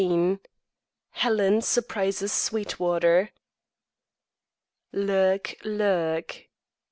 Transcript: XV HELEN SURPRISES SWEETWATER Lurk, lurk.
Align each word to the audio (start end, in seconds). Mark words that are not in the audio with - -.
XV 0.01 0.39
HELEN 1.11 1.61
SURPRISES 1.61 2.33
SWEETWATER 2.33 3.29
Lurk, 4.91 5.55
lurk. 5.63 6.47